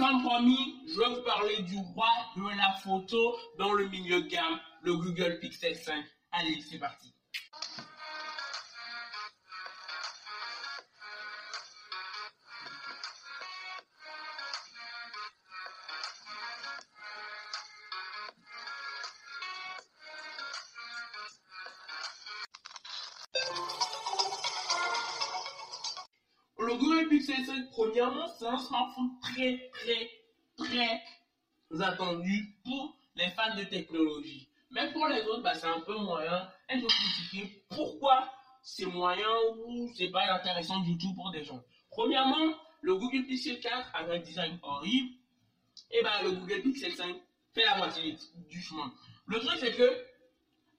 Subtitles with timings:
[0.00, 4.28] Comme promis, je vais vous parler du roi de la photo dans le milieu de
[4.28, 6.02] gamme, le Google Pixel 5.
[6.32, 7.12] Allez, c'est parti.
[27.10, 30.10] Pixel 5, premièrement, c'est un smartphone très, très,
[30.56, 31.02] très
[31.82, 34.48] attendu pour les fans de technologie.
[34.70, 36.48] Mais pour les autres, bah, c'est un peu moyen.
[36.68, 39.26] Et je vais expliquer pourquoi c'est moyen
[39.56, 41.60] ou c'est pas intéressant du tout pour des gens?
[41.90, 45.16] Premièrement, le Google Pixel 4 a un design horrible.
[45.90, 47.16] Et bah, le Google Pixel 5
[47.52, 48.16] fait la moitié
[48.48, 48.92] du chemin.
[49.26, 50.06] Le truc, c'est que,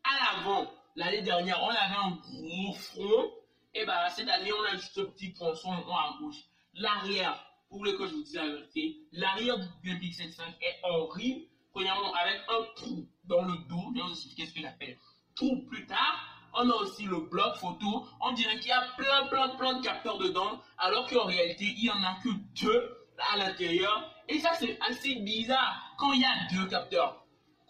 [0.06, 3.32] à l'avant, l'année dernière, on avait un gros front
[3.74, 6.44] et bah, cette année, on a juste un petit ponçon en gauche.
[6.74, 11.46] L'arrière, pour le que je vous dis la vérité, l'arrière du Pixel 5 est horrible.
[11.72, 13.92] Premièrement, avec un trou dans le dos.
[13.96, 14.98] Je vais vous expliquer ce qu'il appelle
[15.36, 16.28] trou plus tard.
[16.54, 18.06] On a aussi le bloc photo.
[18.20, 21.84] On dirait qu'il y a plein, plein, plein de capteurs dedans, alors qu'en réalité, il
[21.84, 22.30] n'y en a que
[22.62, 22.98] deux
[23.32, 24.14] à l'intérieur.
[24.28, 27.26] Et ça, c'est assez bizarre quand il y a deux capteurs.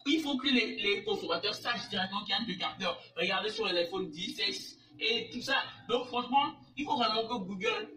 [0.07, 2.99] Il faut que les, les consommateurs sachent directement qu'il y a deux capteurs.
[3.15, 5.57] Regardez sur les iPhone 10, et tout ça.
[5.89, 7.89] Donc franchement, il faut vraiment que Google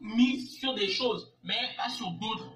[0.00, 2.52] mise sur des choses, mais pas sur d'autres.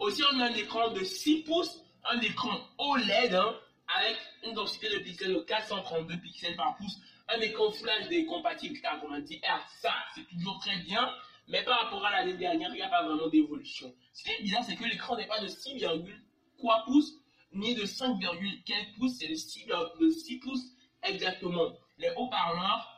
[0.00, 3.54] Aussi, on a un écran de 6 pouces, un écran OLED hein,
[3.96, 8.80] avec une densité de pixels de 432 pixels par pouce, un écran Flash des compatible
[8.80, 9.40] 90 Hz.
[9.80, 11.08] Ça, c'est toujours très bien.
[11.48, 13.92] Mais par rapport à l'année dernière, il n'y a pas vraiment d'évolution.
[14.12, 17.14] Ce qui est bizarre, c'est que l'écran n'est pas de 6,3 pouces,
[17.52, 18.18] ni de 5,
[18.64, 19.66] quelques pouces, c'est de 6,
[20.00, 20.64] de 6 pouces
[21.02, 21.72] exactement.
[21.98, 22.91] Les haut-parleurs,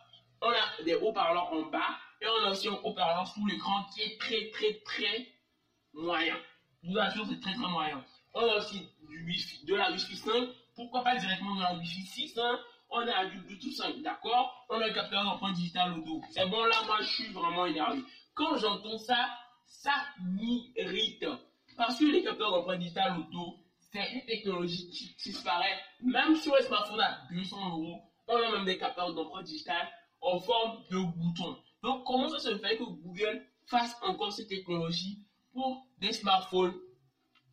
[0.45, 4.03] on a des haut-parleurs en bas et on a aussi un haut-parleur sous l'écran qui
[4.03, 5.27] est très très très
[5.93, 6.37] moyen.
[6.83, 8.05] Je vous assure, c'est très très moyen.
[8.35, 10.49] On a aussi du Wi-Fi, de la Wi-Fi 5.
[10.75, 12.61] Pourquoi pas directement de la Wi-Fi 6 hein?
[12.91, 14.67] On a du Bluetooth 5, d'accord?
[14.69, 16.23] On a un capteur d'empreinte digitale au dos.
[16.31, 18.01] C'est bon, là, moi, je suis vraiment énervé.
[18.35, 19.31] Quand j'entends ça,
[19.67, 21.27] ça m'irrite.
[21.77, 25.81] Parce que les capteurs d'empreinte digitale au dos, c'est une technologie qui disparaît.
[26.03, 29.91] Même sur les smartphones à 200 euros, on a même des capteurs d'empreinte digitale
[30.25, 31.57] en forme de bouton.
[31.83, 36.75] Donc, comment ça se fait que Google fasse encore cette technologie pour des smartphones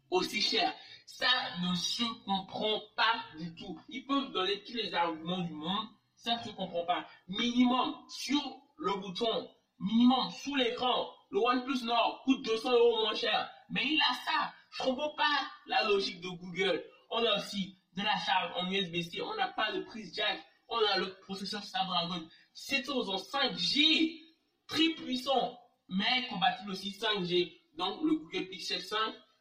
[0.09, 0.73] aussi chers?
[1.05, 1.27] Ça
[1.61, 3.79] ne se comprend pas du tout.
[3.89, 7.05] Ils peuvent donner tous les arguments du monde, ça ne se comprend pas.
[7.27, 8.41] Minimum sur
[8.77, 9.49] le bouton,
[9.79, 13.49] minimum sous l'écran, le OnePlus Nord coûte 200 euros moins cher.
[13.69, 14.53] Mais il a ça.
[14.71, 16.83] Je ne comprends pas la logique de Google.
[17.09, 19.21] On a aussi de la charge en USB-C.
[19.21, 20.41] On n'a pas de prise jack.
[20.73, 24.21] On a le processeur Snapdragon c'est en 5G,
[24.67, 25.59] très puissant,
[25.89, 27.51] mais compatible aussi 5G.
[27.77, 28.97] Donc le Google Pixel 5,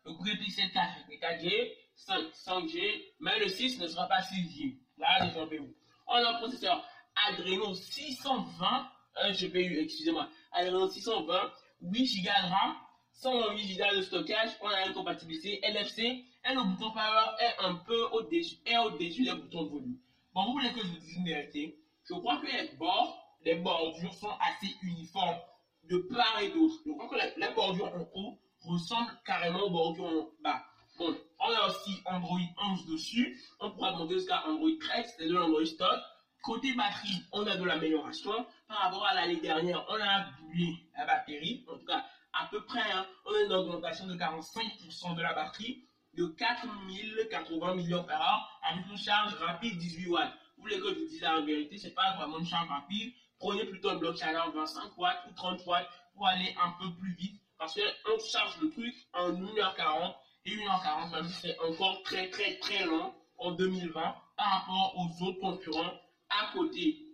[0.07, 4.79] le Google Pixel 4 4G, 5, 5G, mais le 6 ne sera pas 6G.
[4.99, 5.73] Là, détrompez-vous.
[6.07, 6.85] On a un processeur
[7.29, 11.53] Adreno 620, un GPU, excusez-moi, Adreno 620,
[11.83, 12.77] 8 Go de RAM,
[13.13, 17.75] 128 Go de stockage, on a une compatibilité NFC, et le bouton Power est un
[17.75, 19.99] peu au-dessus, au-dessus des boutons de volume.
[20.33, 21.77] Bon, vous voulez que je vous dise une vérité?
[22.09, 25.41] Je crois que les bords, les bordures sont assez uniformes
[25.85, 26.77] de part et d'autre.
[26.87, 30.65] Je crois que les, bordures en haut ressemblent carrément aux bordures en bas.
[30.99, 33.41] Bon, on a aussi Android 11 dessus.
[33.59, 36.01] On pourra monter jusqu'à Android 13, c'est de l'Android stock.
[36.45, 38.47] Côté batterie, on a de l'amélioration.
[38.69, 41.65] Par rapport à l'année dernière, on a doublé la batterie.
[41.69, 42.05] En tout cas,
[42.35, 43.05] à peu près, hein.
[43.27, 49.35] on a une augmentation de 45% de la batterie de 4080 mAh avec une charge
[49.35, 52.47] rapide 18 watts vous voulez que je vous dise la vérité, c'est pas vraiment une
[52.47, 53.15] chambre rapide.
[53.39, 57.15] Prenez plutôt un bloc chaleur 25 watts ou 30 watts pour aller un peu plus
[57.15, 57.41] vite.
[57.57, 62.85] Parce qu'on charge le truc en 1h40 et 1h40, même c'est encore très très très
[62.85, 63.93] long en 2020
[64.37, 65.95] par rapport aux autres concurrents
[66.29, 67.07] à côté.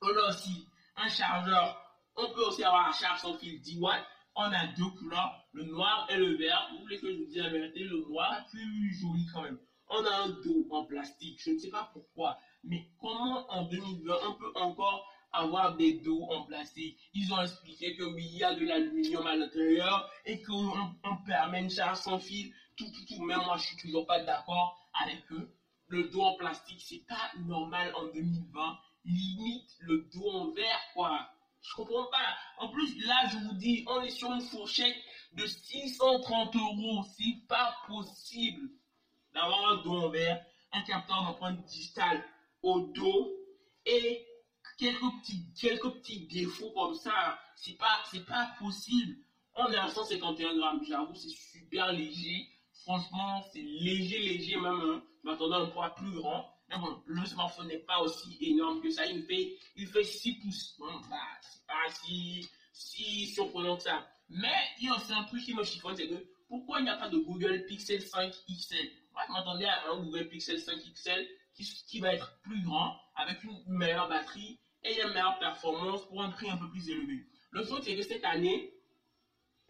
[0.00, 1.82] On a aussi un chargeur.
[2.14, 4.06] On peut aussi avoir un charge sans fil 10 watts.
[4.38, 6.68] On a deux couleurs, le noir et le vert.
[6.70, 9.58] Vous voulez que je vous dise la vérité, le noir est plus joli quand même.
[9.88, 11.40] On a un dos en plastique.
[11.42, 12.38] Je ne sais pas pourquoi.
[12.62, 16.98] Mais comment en 2020 on peut encore avoir des dos en plastique?
[17.14, 20.70] Ils ont expliqué que oui, il y a de l'aluminium à l'intérieur et qu'on
[21.04, 23.22] on permet une charge sans fil, tout, tout, tout.
[23.22, 25.50] Mais moi, je suis toujours pas d'accord avec eux.
[25.88, 28.78] Le dos en plastique, c'est pas normal en 2020.
[29.06, 31.26] Limite le dos en verre, quoi.
[31.68, 32.36] Je comprends pas.
[32.58, 34.96] En plus, là, je vous dis, on est sur une fourchette
[35.32, 37.04] de 630 euros.
[37.16, 38.70] C'est pas possible
[39.34, 42.24] d'avoir un dos en verre, un capteur d'empreinte digitale
[42.62, 43.32] au dos
[43.84, 44.26] et
[44.78, 47.38] quelques petits, quelques petits défauts comme ça.
[47.56, 49.16] C'est pas, c'est pas possible.
[49.54, 50.84] On est à 151 grammes.
[50.86, 52.48] J'avoue, c'est super léger.
[52.82, 54.80] Franchement, c'est léger, léger même.
[54.80, 55.02] Hein.
[55.22, 56.55] Je m'attendais à un poids plus grand.
[56.68, 59.06] Mais bon, le smartphone n'est pas aussi énorme que ça.
[59.06, 60.76] Il fait, il fait 6 pouces.
[60.78, 64.06] Bon, bah, c'est pas si, si surprenant que ça.
[64.28, 66.90] Mais il y a aussi un truc qui me chiffonne, c'est que pourquoi il n'y
[66.90, 70.76] a pas de Google Pixel 5 XL Moi, je m'attendais à un Google Pixel 5
[70.92, 76.06] XL qui, qui va être plus grand, avec une meilleure batterie et une meilleure performance
[76.06, 77.26] pour un prix un peu plus élevé.
[77.50, 78.72] Le truc, c'est que cette année,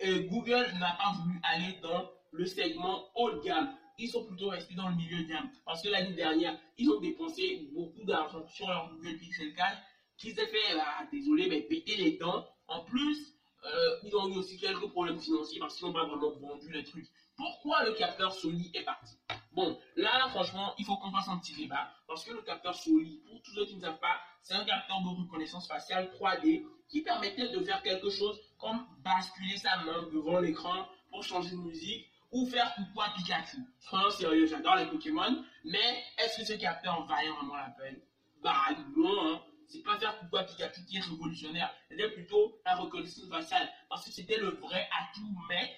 [0.04, 3.74] euh, Google n'a pas voulu aller dans le segment haut de gamme.
[3.98, 5.50] Ils sont plutôt restés dans le milieu gamme.
[5.64, 9.78] Parce que l'année dernière, ils ont dépensé beaucoup d'argent sur leur Google Pixel 4
[10.18, 12.46] qui s'est fait, ah, désolé, mais péter les dents.
[12.68, 13.34] En plus,
[13.64, 16.84] euh, ils ont eu aussi quelques problèmes financiers parce qu'ils n'ont pas vraiment vendu les
[16.84, 17.06] trucs.
[17.36, 19.14] Pourquoi le capteur Sony est parti?
[19.52, 23.20] Bon, là, franchement, il faut qu'on fasse un petit débat parce que le capteur Sony,
[23.26, 27.02] pour tous ceux qui ne savent pas, c'est un capteur de reconnaissance faciale 3D qui
[27.02, 32.06] permettait de faire quelque chose comme basculer sa main devant l'écran pour changer de musique
[32.32, 33.58] ou faire à Pikachu?
[33.80, 37.98] Soyons sérieux, j'adore les Pokémon, mais est-ce que ce capteur valait vraiment la peine?
[38.42, 38.54] Bah
[38.96, 39.42] non, hein.
[39.68, 44.10] c'est pas faire à Pikachu qui est révolutionnaire, c'était plutôt la reconnaissance faciale parce que
[44.10, 45.76] c'était le vrai atout, mais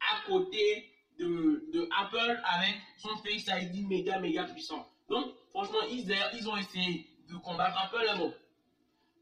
[0.00, 4.86] à côté de, de, Apple avec son Face ID méga méga puissant.
[5.08, 8.34] Donc franchement, ils, ont essayé de combattre Apple, mais bon,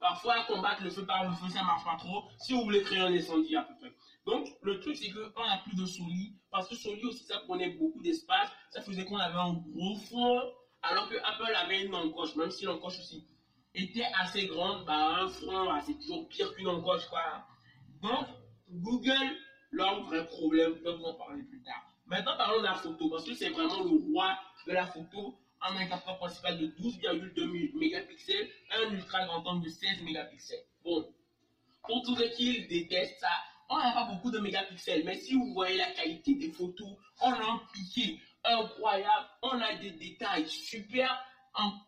[0.00, 2.28] Parfois, combattre le feu par le feu, ça marche pas trop.
[2.38, 3.92] Si vous voulez créer un incendie à peu près.
[4.26, 6.36] Donc, le truc, c'est qu'on n'a plus de souris.
[6.50, 8.48] Parce que souris aussi, ça prenait beaucoup d'espace.
[8.70, 10.40] Ça faisait qu'on avait un gros fond.
[10.82, 12.36] Alors que Apple avait une encoche.
[12.36, 13.26] Même si l'encoche aussi
[13.74, 17.44] était assez grande, bah, un front, bah, c'est toujours pire qu'une encoche, quoi.
[18.00, 18.26] Donc,
[18.70, 19.36] Google,
[19.72, 21.82] leur vrai problème, peut vous en parler plus tard.
[22.06, 23.10] Maintenant, parlons de la photo.
[23.10, 28.49] Parce que c'est vraiment le roi de la photo un capteur principal de 12,2 mégapixels
[28.70, 30.64] un ultra grand angle de 16 mégapixels.
[30.84, 31.06] Bon,
[31.87, 33.31] pour tous ceux qui détestent ça,
[33.70, 37.32] on n'a pas beaucoup de mégapixels, mais si vous voyez la qualité des photos, on
[37.32, 41.25] a un piqué incroyable, on a des détails super,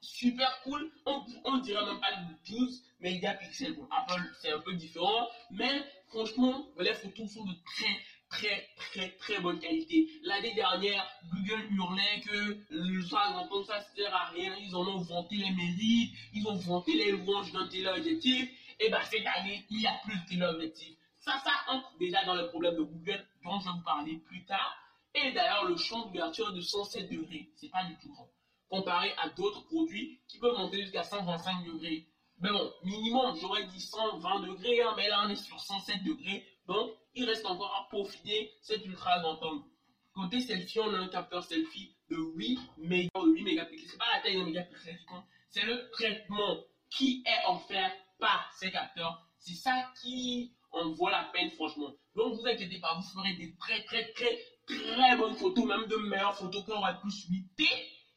[0.01, 2.13] super cool, on, on dirait même pas
[2.49, 3.75] 12 mégapixels.
[3.75, 7.97] Bon, Apple, c'est un peu différent, mais franchement, les photos sont de très
[8.31, 10.09] très très très bonne qualité.
[10.23, 13.01] L'année dernière, Google hurlait que le
[13.49, 14.57] grand ça sert à rien.
[14.57, 18.49] Ils en ont vanté les mérites, ils ont vanté les louanges d'un téléobjectif.
[18.79, 20.97] Et bien cette année, il y a plus de téléobjectifs.
[21.19, 24.45] Ça, ça entre déjà dans le problème de Google dont je vais vous parler plus
[24.47, 24.75] tard.
[25.15, 28.31] Et d'ailleurs, le champ d'ouverture de 107 degrés, c'est pas du tout grand.
[28.69, 32.07] Comparé à d'autres produits qui peuvent monter jusqu'à 125 degrés.
[32.39, 36.47] Mais bon, minimum, j'aurais dit 120 degrés, hein, mais là on est sur 107 degrés.
[36.67, 39.65] Donc, il reste encore à peaufiner cet ultra grand angle.
[40.13, 43.89] Côté selfie, on a un capteur selfie de 8, mégapixels.
[43.89, 46.59] Ce n'est pas la taille d'un mégapixel qui compte, c'est le traitement
[46.91, 49.25] qui est offert par ces capteurs.
[49.39, 51.93] C'est ça qui en vaut la peine, franchement.
[52.15, 55.97] Donc, vous inquiétez pas, vous ferez des très, très, très, très bonnes photos, même de
[55.97, 57.67] meilleures photos qu'on va plus 8T,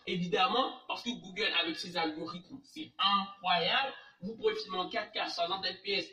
[0.07, 3.93] évidemment, parce que Google, avec ses algorithmes, c'est incroyable.
[4.21, 6.07] Vous pouvez filmer en 4K, 60 fps,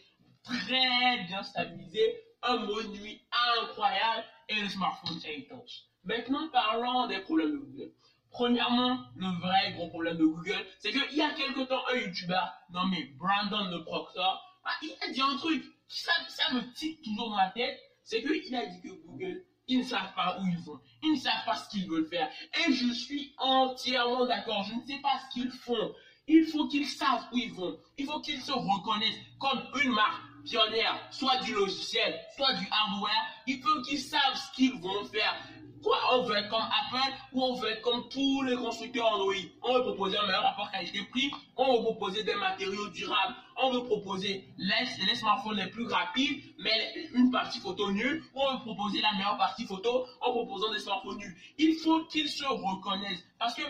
[0.45, 3.21] très bien stabilisé un mode nuit
[3.59, 5.85] incroyable et le smartphone est étanche.
[6.05, 7.93] Maintenant, parlons des problèmes de Google.
[8.31, 12.41] Premièrement, le vrai gros problème de Google, c'est qu'il y a quelque temps, un YouTuber
[12.71, 17.31] nommé Brandon de Proctor, bah, il a dit un truc, ça, ça me tique toujours
[17.31, 20.59] dans la tête, c'est qu'il a dit que Google, ils ne savent pas où ils
[20.59, 22.31] vont, ils ne savent pas ce qu'ils veulent faire.
[22.67, 25.95] Et je suis entièrement d'accord, je ne sais pas ce qu'ils font.
[26.27, 27.79] Il faut qu'ils savent où ils vont.
[27.99, 33.27] Il faut qu'ils se reconnaissent comme une marque pionnière, soit du logiciel, soit du hardware,
[33.47, 35.35] il faut qu'ils savent ce qu'ils vont faire.
[35.83, 39.33] Quoi, on veut être comme Apple ou on veut être comme tous les constructeurs Android.
[39.63, 43.85] On veut proposer un meilleur rapport qualité-prix, on veut proposer des matériaux durables, on veut
[43.85, 49.01] proposer les, les, smartphones les plus rapides, mais une partie photo nulle, on veut proposer
[49.01, 51.37] la meilleure partie photo en proposant des smartphones nuls.
[51.57, 53.63] Il faut qu'ils se reconnaissent parce que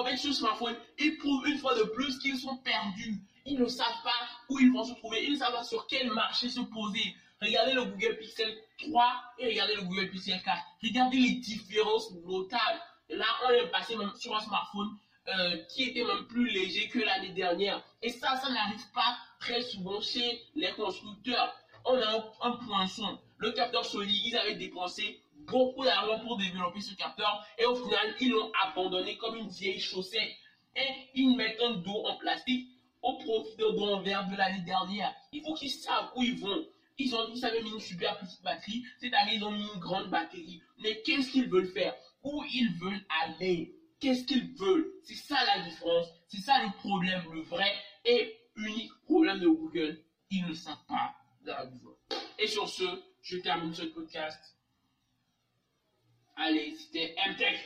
[0.00, 3.20] avec ce smartphone, ils prouvent une fois de plus qu'ils sont perdus.
[3.44, 5.24] Ils ne savent pas où ils vont se trouver.
[5.24, 7.16] Ils ne savent pas sur quel marché se poser.
[7.40, 10.58] Regardez le Google Pixel 3 et regardez le Google Pixel 4.
[10.82, 12.80] Regardez les différences notables.
[13.08, 14.96] Là, on est passé sur un smartphone
[15.28, 17.82] euh, qui était même plus léger que l'année dernière.
[18.00, 21.52] Et ça, ça n'arrive pas très souvent chez les constructeurs.
[21.84, 23.18] On a un, un poinçon.
[23.38, 28.14] Le capteur Sony, ils avaient dépensé beaucoup d'argent pour développer ce capteur et au final,
[28.20, 30.30] ils l'ont abandonné comme une vieille chaussette.
[30.76, 32.68] Et ils mettent un dos en plastique
[33.72, 35.14] au profit de l'année dernière.
[35.32, 36.66] Il faut qu'ils savent où ils vont.
[36.98, 38.84] Ils, ont, ils mis une super petite batterie.
[39.02, 40.62] Année, ils ont mis une grande batterie.
[40.78, 41.94] Mais qu'est-ce qu'ils veulent faire?
[42.22, 43.74] Où ils veulent aller?
[43.98, 44.92] Qu'est-ce qu'ils veulent?
[45.02, 46.08] C'est ça la différence.
[46.28, 47.72] C'est ça le problème, le vrai
[48.04, 50.02] et unique problème de Google.
[50.30, 51.14] Ils ne savent pas
[51.44, 51.68] la
[52.38, 52.84] Et sur ce,
[53.22, 54.56] je termine ce podcast.
[56.36, 57.58] Allez, c'était MTech.